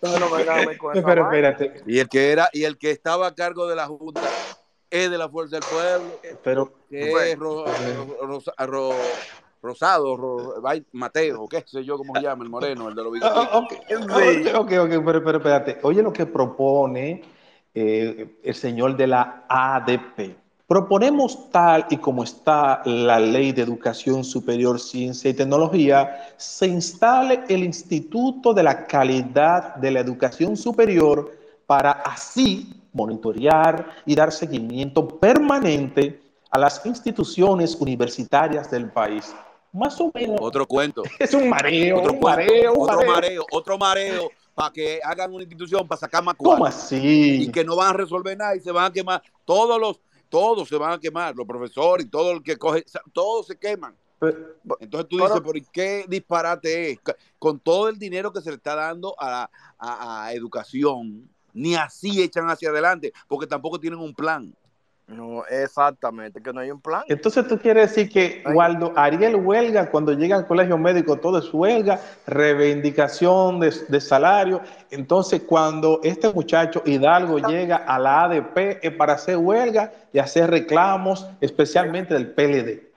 Pero 0.00 1.24
espérate. 1.24 1.82
Y 1.86 1.98
el 1.98 2.08
que 2.08 2.32
era, 2.32 2.48
y 2.54 2.64
el 2.64 2.78
que 2.78 2.90
estaba 2.90 3.26
a 3.26 3.34
cargo 3.34 3.66
de 3.66 3.76
la 3.76 3.86
Junta 3.86 4.22
es 4.90 5.10
de 5.10 5.18
la 5.18 5.28
Fuerza 5.28 5.56
del 5.56 5.64
Pueblo. 5.70 6.20
Pero 6.42 6.72
que 6.88 7.32
es 7.32 7.38
Rosado, 9.60 10.18
Mateo, 10.92 11.46
qué 11.48 11.62
sé 11.66 11.84
yo 11.84 11.98
cómo 11.98 12.14
se 12.16 12.22
llama, 12.22 12.44
el 12.44 12.50
moreno, 12.50 12.88
el 12.88 12.94
de 12.94 13.02
los 13.04 13.12
ah, 13.22 13.66
bigotes. 13.68 14.54
ok, 14.54 14.72
ok, 14.72 15.04
pero, 15.04 15.22
pero 15.22 15.38
espérate. 15.38 15.78
Oye 15.82 16.02
lo 16.02 16.12
que 16.12 16.24
propone 16.24 17.22
eh, 17.74 18.38
el 18.42 18.54
señor 18.54 18.96
de 18.96 19.06
la 19.06 19.44
ADP. 19.48 20.41
Proponemos 20.72 21.50
tal 21.50 21.84
y 21.90 21.98
como 21.98 22.24
está 22.24 22.80
la 22.86 23.20
Ley 23.20 23.52
de 23.52 23.60
Educación 23.60 24.24
Superior, 24.24 24.80
Ciencia 24.80 25.28
y 25.28 25.34
Tecnología, 25.34 26.32
se 26.38 26.66
instale 26.66 27.44
el 27.50 27.62
Instituto 27.62 28.54
de 28.54 28.62
la 28.62 28.86
Calidad 28.86 29.74
de 29.74 29.90
la 29.90 30.00
Educación 30.00 30.56
Superior 30.56 31.30
para 31.66 31.90
así 31.90 32.72
monitorear 32.94 33.96
y 34.06 34.14
dar 34.14 34.32
seguimiento 34.32 35.06
permanente 35.06 36.22
a 36.50 36.58
las 36.58 36.86
instituciones 36.86 37.74
universitarias 37.78 38.70
del 38.70 38.90
país. 38.90 39.34
Más 39.74 40.00
o 40.00 40.10
menos. 40.14 40.38
Otro 40.40 40.64
cuento. 40.64 41.02
Es 41.18 41.34
un 41.34 41.50
mareo, 41.50 41.98
otro 41.98 42.14
mareo, 42.14 42.72
otro 42.78 43.06
mareo, 43.06 43.46
otro 43.52 43.76
mareo 43.76 44.30
para 44.54 44.72
que 44.72 45.00
hagan 45.04 45.34
una 45.34 45.42
institución 45.42 45.86
para 45.86 45.98
sacar 45.98 46.24
más 46.24 46.34
¿Cómo 46.36 46.64
así? 46.64 47.42
Y 47.42 47.52
que 47.52 47.62
no 47.62 47.76
van 47.76 47.90
a 47.90 47.92
resolver 47.92 48.38
nada 48.38 48.56
y 48.56 48.60
se 48.60 48.72
van 48.72 48.86
a 48.86 48.90
quemar 48.90 49.22
todos 49.44 49.78
los 49.78 50.00
todos 50.32 50.66
se 50.66 50.78
van 50.78 50.92
a 50.92 50.98
quemar, 50.98 51.36
los 51.36 51.46
profesores 51.46 52.06
y 52.06 52.08
todo 52.08 52.32
el 52.32 52.42
que 52.42 52.56
coge, 52.56 52.86
todos 53.12 53.46
se 53.46 53.58
queman. 53.58 53.94
Entonces 54.80 55.08
tú 55.10 55.18
dices, 55.18 55.40
¿por 55.42 55.62
qué 55.70 56.06
disparate 56.08 56.92
es? 56.92 56.98
Con 57.38 57.60
todo 57.60 57.90
el 57.90 57.98
dinero 57.98 58.32
que 58.32 58.40
se 58.40 58.48
le 58.48 58.56
está 58.56 58.74
dando 58.74 59.14
a, 59.18 59.50
a, 59.78 60.32
educación, 60.32 61.28
ni 61.52 61.74
así 61.74 62.22
echan 62.22 62.48
hacia 62.48 62.70
adelante, 62.70 63.12
porque 63.28 63.46
tampoco 63.46 63.78
tienen 63.78 63.98
un 63.98 64.14
plan. 64.14 64.56
No, 65.12 65.44
exactamente, 65.46 66.42
que 66.42 66.52
no 66.52 66.60
hay 66.60 66.70
un 66.70 66.80
plan. 66.80 67.02
Entonces 67.06 67.46
tú 67.46 67.58
quieres 67.58 67.90
decir 67.90 68.10
que 68.10 68.42
Waldo 68.54 68.92
Ariel 68.96 69.36
huelga, 69.36 69.90
cuando 69.90 70.12
llega 70.14 70.36
al 70.36 70.46
colegio 70.46 70.78
médico 70.78 71.18
todo 71.18 71.38
es 71.38 71.52
huelga, 71.52 72.00
reivindicación 72.26 73.60
de, 73.60 74.00
salario. 74.00 74.62
Entonces 74.90 75.42
cuando 75.42 76.00
este 76.02 76.32
muchacho 76.32 76.82
Hidalgo 76.86 77.38
llega 77.38 77.76
a 77.76 77.98
la 77.98 78.22
ADP 78.22 78.78
es 78.82 78.92
para 78.92 79.14
hacer 79.14 79.36
huelga 79.36 79.92
y 80.12 80.18
hacer 80.18 80.50
reclamos, 80.50 81.28
especialmente 81.40 82.14
del 82.14 82.32
PLD. 82.32 82.90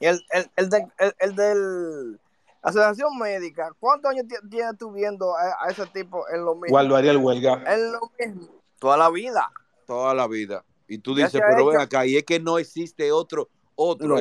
El, 0.00 0.22
el, 0.32 0.50
el, 0.56 0.68
de, 0.68 0.86
el, 1.18 1.34
del 1.34 2.20
Asociación 2.60 3.16
Médica, 3.18 3.70
¿cuántos 3.80 4.10
años 4.10 4.26
tienes 4.50 4.76
tú 4.78 4.92
viendo 4.92 5.34
a, 5.34 5.70
ese 5.70 5.86
tipo 5.86 6.28
en 6.28 6.44
lo 6.44 6.56
mismo? 6.56 6.74
Waldo 6.74 6.96
Ariel 6.96 7.16
huelga. 7.16 7.62
En 7.66 7.92
lo 7.92 8.00
mismo, 8.18 8.48
toda 8.78 8.98
la 8.98 9.08
vida. 9.08 9.50
Toda 9.86 10.14
la 10.14 10.26
vida. 10.26 10.62
Y 10.88 10.98
tú 10.98 11.14
dices, 11.14 11.40
pero 11.40 11.66
ven 11.66 11.80
acá, 11.80 12.06
y 12.06 12.16
es 12.16 12.24
que 12.24 12.38
no 12.38 12.58
existe 12.58 13.10
otro, 13.10 13.48
otro. 13.74 14.18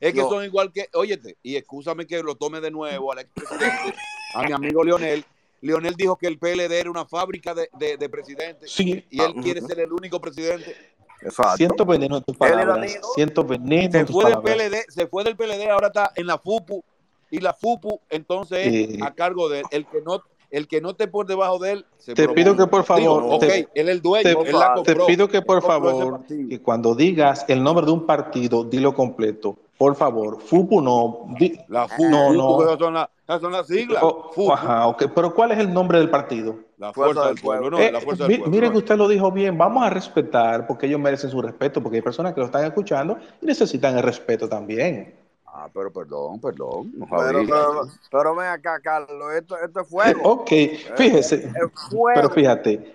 es, 0.00 0.14
que 0.14 0.20
son 0.20 0.44
igual 0.44 0.72
que, 0.72 0.88
óyete, 0.94 1.36
y 1.42 1.56
escúchame 1.56 2.06
que 2.06 2.22
lo 2.22 2.36
tome 2.36 2.60
de 2.60 2.70
nuevo 2.70 3.12
al 3.12 3.20
expresidente, 3.20 3.94
a 4.34 4.42
mi 4.42 4.52
amigo 4.52 4.84
Leonel. 4.84 5.24
Leonel 5.60 5.94
dijo 5.94 6.16
que 6.16 6.28
el 6.28 6.38
PLD 6.38 6.72
era 6.72 6.90
una 6.90 7.04
fábrica 7.04 7.52
de, 7.52 7.68
de, 7.96 8.08
presidentes 8.08 8.70
sí. 8.70 9.04
y 9.10 9.20
él 9.20 9.34
quiere 9.42 9.60
ser 9.60 9.80
el 9.80 9.92
único 9.92 10.20
presidente. 10.20 10.76
Siento 11.56 11.84
veneno 11.84 12.18
en 12.18 12.22
tus 12.22 12.36
palabras. 12.36 12.96
Siento 13.14 13.42
veneno 13.42 13.90
se 13.90 14.06
fue 14.06 14.30
del 14.30 14.40
PLD, 14.40 14.84
se 14.88 15.06
fue 15.08 15.24
del 15.24 15.36
PLD, 15.36 15.68
ahora 15.68 15.88
está 15.88 16.12
en 16.14 16.28
la 16.28 16.38
FUPU 16.38 16.84
y 17.30 17.40
la 17.40 17.52
FUPU 17.54 18.00
entonces 18.08 18.66
es 18.66 19.02
a 19.02 19.12
cargo 19.14 19.48
de 19.48 19.60
él. 19.60 19.66
El 19.72 19.86
que 19.86 20.00
no 20.00 20.22
el 20.50 20.68
que 20.68 20.80
no 20.80 20.90
esté 20.90 21.08
por 21.08 21.26
debajo 21.26 21.58
de 21.58 21.72
él 21.72 21.86
se 21.98 22.14
te 22.14 22.28
pido 22.28 22.56
que 22.56 22.66
por 22.66 22.84
favor 22.84 23.38
te, 23.38 23.60
él 23.60 23.68
es 23.74 23.88
el 23.88 24.02
dueño 24.02 24.42
te, 24.84 24.96
pido 25.06 25.28
que 25.28 25.42
por 25.42 25.62
favor 25.62 26.20
que 26.26 26.60
cuando 26.60 26.94
digas 26.94 27.44
el 27.48 27.62
nombre 27.62 27.86
de 27.86 27.92
un 27.92 28.06
partido 28.06 28.64
dilo 28.64 28.94
completo 28.94 29.56
por 29.76 29.94
favor 29.94 30.40
FUPU 30.40 30.80
no 30.80 31.26
la 31.68 31.88
FUPU 31.88 32.10
no, 32.10 32.32
no. 32.32 32.78
Son, 32.78 33.40
son, 33.40 33.52
las 33.52 33.66
siglas 33.66 34.02
oh, 34.02 34.52
ajá, 34.52 34.86
okay. 34.86 35.08
pero 35.14 35.34
¿cuál 35.34 35.52
es 35.52 35.58
el 35.58 35.72
nombre 35.72 35.98
del 35.98 36.08
partido? 36.08 36.56
La 36.78 36.92
Fuerza, 36.92 37.26
del 37.26 37.36
Pueblo, 37.40 37.70
no, 37.70 37.78
la 37.78 38.00
fuerza 38.00 38.28
del 38.28 38.38
pueblo. 38.38 38.52
Mire 38.52 38.70
que 38.70 38.78
usted 38.78 38.96
lo 38.96 39.08
dijo 39.08 39.32
bien, 39.32 39.58
vamos 39.58 39.84
a 39.84 39.90
respetar 39.90 40.64
porque 40.64 40.86
ellos 40.86 41.00
merecen 41.00 41.28
su 41.28 41.42
respeto, 41.42 41.82
porque 41.82 41.96
hay 41.96 42.02
personas 42.02 42.34
que 42.34 42.40
lo 42.40 42.46
están 42.46 42.64
escuchando 42.64 43.18
y 43.42 43.46
necesitan 43.46 43.96
el 43.96 44.04
respeto 44.04 44.48
también. 44.48 45.12
Ah, 45.60 45.68
pero 45.74 45.92
perdón, 45.92 46.40
perdón. 46.40 46.92
pero, 47.10 47.88
pero, 48.12 48.36
ven 48.36 48.46
acá, 48.46 48.78
Carlos, 48.80 49.32
esto, 49.34 49.58
esto 49.58 49.80
es 49.80 49.88
fuego. 49.88 50.20
ok, 50.22 50.50
fíjese. 50.96 51.52
Pero 52.14 52.30
fíjate, 52.30 52.94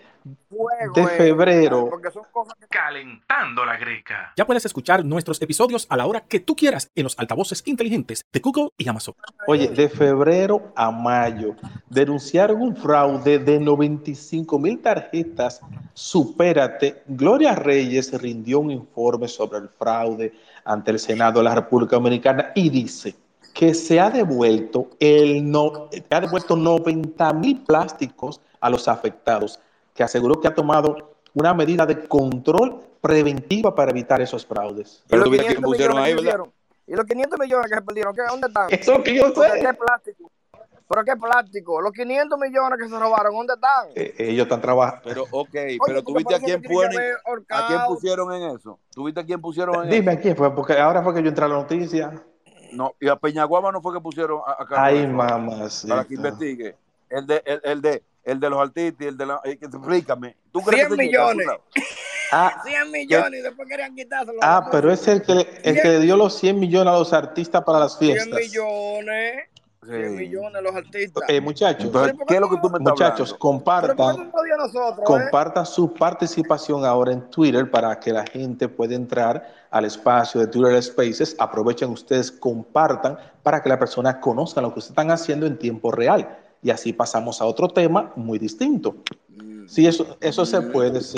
fuego, 0.50 0.94
de 0.96 1.08
febrero. 1.08 1.88
Porque 1.89 2.12
son 2.12 2.24
cosas 2.32 2.56
que 2.60 2.68
Calentando 2.68 3.65
la 3.65 3.77
Greca. 3.77 4.34
Ya 4.36 4.46
puedes 4.46 4.65
escuchar 4.65 5.06
nuestros 5.06 5.42
episodios 5.42 5.86
a 5.89 5.98
la 5.98 6.06
hora 6.06 6.22
que 6.22 6.39
tú 6.39 6.56
quieras 6.56 6.92
en 6.96 7.03
los 7.03 7.18
altavoces 7.20 7.62
inteligentes 7.65 8.25
de 8.32 8.39
Google 8.39 8.70
y 8.77 8.88
Amazon. 8.89 9.15
Oye, 9.48 9.68
de 9.68 9.89
febrero 9.89 10.72
a 10.75 10.92
mayo 10.92 11.56
denunciaron 11.89 12.62
un 12.62 12.75
fraude 12.75 13.39
de 13.39 13.60
95 13.60 14.60
mil 14.60 14.82
tarjetas. 14.82 15.62
Supérate. 15.94 17.03
Gloria 17.08 17.56
Reyes 17.56 18.20
rindió 18.22 18.60
un 18.60 18.72
informe 18.72 19.27
sobre 19.27 19.60
el 19.60 19.70
fraude 19.70 20.34
ante 20.65 20.92
el 20.92 21.00
Senado 21.00 21.39
de 21.39 21.46
la 21.46 21.56
República 21.56 21.96
Dominicana 21.96 22.51
y 22.56 22.70
dice 22.70 23.15
que 23.53 23.74
se 23.74 24.00
ha 24.00 24.10
devuelto 24.10 24.89
el 25.00 25.50
no, 25.50 25.89
se 25.92 26.03
ha 26.10 26.22
devuelto 26.22 26.56
90 26.56 27.34
mil 27.34 27.62
plásticos 27.62 28.42
a 28.60 28.70
los 28.70 28.88
afectados, 28.88 29.60
que 29.94 30.04
aseguró 30.04 30.40
que 30.40 30.48
ha 30.48 30.56
tomado 30.56 31.14
una 31.34 31.54
medida 31.54 31.86
de 31.86 32.08
control 32.08 32.80
preventiva 33.02 33.74
para 33.76 33.92
evitar 33.92 34.22
esos 34.22 34.46
fraudes. 34.46 35.04
Y 35.06 35.10
Pero 35.10 35.24
que 35.26 35.38
500 35.40 35.64
pusieron 35.64 35.96
millones 35.98 36.06
ahí, 36.06 36.16
que 36.16 36.16
¿verdad? 36.24 36.32
perdieron. 36.40 36.54
Y 36.86 36.96
los 36.96 37.06
500 37.06 37.40
millones 37.40 37.70
que 37.70 37.76
se 37.76 37.82
perdieron, 37.82 38.16
¿qué? 38.16 38.22
¿dónde 38.30 38.48
están? 38.48 38.68
Eso 38.72 39.04
que 39.04 39.16
yo 39.16 39.30
sé. 39.30 39.60
qué 39.60 39.74
plástico. 39.74 40.32
Pero 40.88 41.04
qué 41.06 41.16
plástico. 41.16 41.82
Los 41.82 41.92
500 41.94 42.40
millones 42.40 42.78
que 42.80 42.90
se 42.90 43.00
robaron, 43.00 43.34
¿dónde 43.34 43.54
están? 43.54 43.88
Eh, 43.96 44.14
ellos 44.20 44.44
están 44.44 44.62
trabajando. 44.62 45.02
Pero, 45.06 45.24
ok, 45.32 45.50
Oye, 45.54 45.78
pero 45.86 46.04
tú 46.04 46.14
porque 46.14 46.18
viste 46.20 46.36
a 46.36 46.40
quién 46.40 46.62
ponen, 46.62 47.00
a 47.50 47.68
quién 47.68 47.80
pusieron 47.88 48.34
en 48.34 48.56
eso. 48.56 48.80
¿Tú 48.94 49.06
viste 49.06 49.22
a 49.22 49.26
quién 49.26 49.42
pusieron 49.42 49.86
en 49.86 49.90
Dime 49.90 50.12
eso? 50.12 50.20
a 50.20 50.22
quién 50.22 50.36
fue, 50.36 50.54
porque 50.54 50.74
ahora 50.74 51.02
fue 51.02 51.14
que 51.16 51.24
yo 51.24 51.30
entré 51.30 51.46
a 51.46 51.48
la 51.48 51.56
noticia. 51.56 52.24
No, 52.74 52.94
y 53.00 53.08
a 53.08 53.16
Peñaguaba 53.16 53.72
no 53.72 53.82
fue 53.82 53.94
que 53.94 54.02
pusieron 54.02 54.42
a, 54.46 54.52
a 54.52 54.86
Ay, 54.86 55.08
mamá. 55.08 55.68
para 55.88 56.06
que 56.06 56.16
investigue. 56.16 56.76
El 57.10 57.28
de, 57.28 57.42
el, 57.46 57.62
el 57.64 57.82
de, 57.82 58.04
el 58.24 58.39
de 58.39 58.50
los 58.50 58.60
artistas, 58.60 59.08
el 59.08 59.18
de 59.18 59.25
la, 59.25 59.42
eh, 59.44 59.58
explícame. 59.62 60.38
¿Tú 60.51 60.60
100 60.62 60.65
crees 60.72 60.88
que 60.89 60.96
millones. 60.98 61.48
Ah, 62.36 62.63
100 62.65 62.89
millones 62.92 63.42
y 63.42 63.44
después 63.44 63.68
querían 63.70 63.94
quitárselo. 63.94 64.39
ah, 64.42 64.68
pero 64.72 64.92
es 64.92 65.08
el 65.08 65.22
que, 65.22 65.36
le- 65.36 65.48
el 65.63 65.80
que 65.80 65.88
le 65.88 66.00
dio 66.00 66.18
los 66.18 66.34
100 66.39 66.60
millones 66.60 66.92
a 66.92 66.98
los 66.98 67.13
artistas 67.13 67.63
para 67.63 67.77
las 67.77 67.96
100 68.00 68.13
fiestas. 68.15 68.39
millones. 68.39 69.34
100 69.86 70.10
Sí. 70.10 70.15
millones 70.15 70.63
los 70.63 70.75
artistas. 70.75 71.24
Eh, 71.27 71.39
muchachos, 71.42 71.86
Entonces, 71.86 72.15
¿qué 72.27 72.34
es 72.36 72.39
lo 72.42 72.50
que 72.50 72.56
tú 72.58 72.70
me 72.72 72.80
estás 72.80 72.92
muchachos, 72.94 73.34
compartan, 73.36 74.32
nosotros? 74.58 75.00
eh? 75.00 75.03
compartan 75.03 75.65
su 75.68 75.94
participación 75.94 76.84
ahora 76.86 77.12
en 77.12 77.30
Twitter 77.30 77.70
para 77.70 78.00
que 78.00 78.12
la 78.12 78.25
gente 78.25 78.68
pueda 78.68 78.96
entrar 78.96 79.46
al 79.70 79.86
espacio 79.86 80.42
de 80.42 80.48
Twitter 80.48 80.82
Spaces. 80.82 81.36
Aprovechen 81.38 81.92
ustedes, 81.92 82.32
compartan 82.32 83.15
para 83.44 83.62
que 83.62 83.70
la 83.70 83.77
persona 83.77 84.20
conozca 84.20 84.60
lo 84.60 84.74
que 84.74 84.80
ustedes 84.80 84.92
están 84.92 85.12
haciendo 85.12 85.46
en 85.46 85.60
tiempo 85.60 85.92
real. 85.92 86.39
Y 86.63 86.70
así 86.70 86.93
pasamos 86.93 87.41
a 87.41 87.46
otro 87.46 87.67
tema 87.67 88.12
muy 88.15 88.39
distinto. 88.39 88.96
Mm, 89.29 89.67
Sí, 89.67 89.88
eso, 89.88 90.17
eso 90.20 90.46
se 90.46 90.62
puede, 90.62 91.00
sí. 91.01 91.15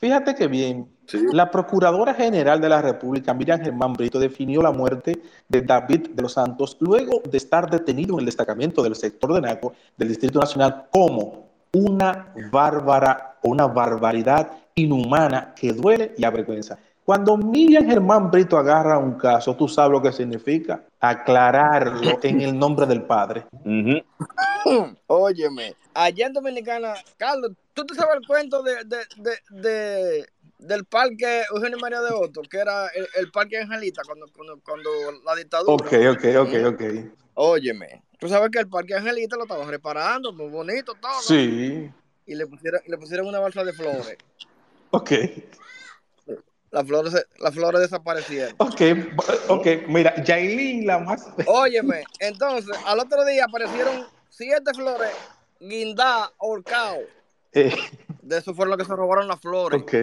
Fíjate 0.00 0.34
que 0.34 0.48
bien, 0.48 0.88
Sí. 1.06 1.18
la 1.32 1.50
Procuradora 1.50 2.14
General 2.14 2.60
de 2.60 2.68
la 2.68 2.80
República, 2.80 3.34
Miriam 3.34 3.60
Germán 3.60 3.92
Brito, 3.92 4.18
definió 4.18 4.62
la 4.62 4.72
muerte 4.72 5.20
de 5.48 5.60
David 5.62 6.10
de 6.10 6.22
los 6.22 6.32
Santos 6.32 6.76
luego 6.80 7.22
de 7.28 7.36
estar 7.36 7.68
detenido 7.70 8.14
en 8.14 8.20
el 8.20 8.26
destacamento 8.26 8.82
del 8.82 8.94
sector 8.94 9.34
de 9.34 9.40
Naco 9.40 9.72
del 9.96 10.08
Distrito 10.08 10.40
Nacional 10.40 10.86
como 10.90 11.48
una 11.72 12.32
bárbara 12.50 13.32
una 13.42 13.66
barbaridad 13.66 14.52
inhumana 14.74 15.54
que 15.54 15.72
duele 15.72 16.14
y 16.16 16.24
avergüenza. 16.24 16.78
Cuando 17.04 17.36
Miriam 17.36 17.84
Germán 17.86 18.30
Brito 18.30 18.56
agarra 18.56 18.96
un 18.98 19.14
caso, 19.18 19.56
tú 19.56 19.66
sabes 19.66 19.90
lo 19.92 20.00
que 20.02 20.12
significa 20.12 20.84
aclararlo 21.00 22.18
en 22.22 22.40
el 22.40 22.56
nombre 22.56 22.86
del 22.86 23.02
Padre. 23.02 23.44
Ujú. 23.64 24.00
Óyeme, 25.08 25.74
allá 25.94 26.26
en 26.26 26.32
Dominicana, 26.32 26.94
Carlos, 27.16 27.52
¿tú 27.74 27.84
te 27.84 27.94
sabes 27.94 28.16
el 28.20 28.26
cuento 28.26 28.62
de, 28.62 28.84
de, 28.84 28.98
de, 29.16 29.38
de- 29.60 30.26
del 30.58 30.84
parque 30.84 31.42
Eugenio 31.52 31.76
María 31.78 32.00
de 32.00 32.12
Otto, 32.12 32.42
que 32.42 32.58
era 32.58 32.86
el, 32.94 33.08
el 33.16 33.32
parque 33.32 33.58
Angelita 33.58 34.02
cuando, 34.06 34.26
cuando, 34.34 34.60
cuando 34.64 34.90
la 35.24 35.34
dictadura? 35.34 35.74
Ok, 35.74 35.92
ok, 36.12 36.24
ok, 36.38 36.74
ok. 36.74 36.82
Óyeme, 37.34 38.04
tú 38.20 38.28
sabes 38.28 38.48
que 38.50 38.60
el 38.60 38.68
parque 38.68 38.94
Angelita 38.94 39.36
lo 39.36 39.42
estaban 39.42 39.68
reparando, 39.68 40.32
muy 40.32 40.48
bonito 40.48 40.94
todo. 40.94 41.20
Sí, 41.20 41.90
Y 42.26 42.34
le 42.36 42.46
pusieron, 42.46 42.80
le 42.86 42.96
pusieron 42.96 43.26
una 43.26 43.40
balsa 43.40 43.64
de 43.64 43.72
flores. 43.72 44.18
ok. 44.92 45.12
Las 46.72 46.86
flores, 46.86 47.26
las 47.38 47.54
flores 47.54 47.82
desaparecieron. 47.82 48.54
Ok, 48.56 48.80
ok, 49.48 49.66
mira, 49.88 50.14
Yailin, 50.24 50.86
la 50.86 50.98
más. 50.98 51.26
Óyeme, 51.46 52.02
entonces, 52.18 52.74
al 52.86 52.98
otro 52.98 53.24
día 53.26 53.44
aparecieron 53.44 54.06
siete 54.30 54.72
flores 54.74 55.10
guindadas, 55.60 56.30
ahorcados. 56.40 57.04
Eh, 57.52 57.76
De 58.22 58.38
eso 58.38 58.54
fueron 58.54 58.70
los 58.70 58.78
que 58.78 58.84
se 58.90 58.96
robaron 58.96 59.26
las 59.28 59.40
flores. 59.40 59.82
ok, 59.82 59.94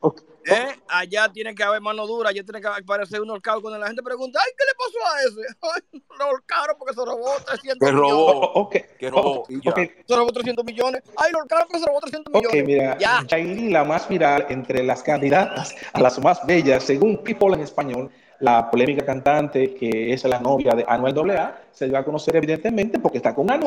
ok. 0.00 0.22
¿Eh? 0.46 0.74
Allá 0.88 1.28
tiene 1.30 1.54
que 1.54 1.62
haber 1.62 1.82
mano 1.82 2.06
dura, 2.06 2.30
allá 2.30 2.42
tiene 2.42 2.62
que 2.62 2.66
aparecer 2.66 3.20
un 3.20 3.28
horcado 3.30 3.60
cuando 3.60 3.78
la 3.78 3.86
gente 3.88 4.02
pregunta, 4.02 4.40
ay, 4.42 4.50
¿qué 4.56 4.64
le 4.64 4.72
pasó 4.74 5.14
a 5.14 5.20
ese? 5.22 5.56
Ay, 5.92 6.00
lo 6.18 6.28
horcaron 6.30 6.76
porque 6.78 6.94
se 6.94 7.04
robó 7.04 7.28
300 7.46 7.86
Que 7.86 7.92
millones. 7.94 8.10
robó. 8.10 8.30
O- 8.40 8.60
ok, 8.62 8.76
Que 8.98 9.10
robó, 9.10 9.44
Se 9.46 10.16
robó 10.16 10.32
300 10.32 10.64
millones. 10.64 11.02
Ay, 11.18 11.30
lo 11.32 11.40
horcaron 11.40 11.66
porque 11.68 11.80
se 11.80 11.86
robó 11.86 12.00
300 12.00 12.34
ok, 12.34 12.40
millones. 12.54 12.64
mira, 12.66 12.98
Ya. 12.98 13.22
Yailin, 13.28 13.72
la 13.72 13.84
más 13.84 14.08
viral 14.08 14.46
entre 14.48 14.82
las 14.82 15.02
candidatas 15.02 15.74
a 15.92 16.00
las 16.00 16.18
más 16.22 16.44
bellas, 16.46 16.82
según 16.84 17.22
People 17.22 17.54
en 17.54 17.60
español, 17.60 18.10
la 18.40 18.70
polémica 18.70 19.04
cantante 19.04 19.74
que 19.74 20.12
es 20.12 20.22
la 20.24 20.38
novia 20.38 20.72
de 20.72 20.84
Anuel 20.88 21.30
AA, 21.30 21.60
se 21.72 21.86
dio 21.88 21.98
a 21.98 22.04
conocer 22.04 22.34
evidentemente 22.36 22.98
porque 23.00 23.18
está 23.18 23.34
con 23.34 23.50
Anuel. 23.50 23.66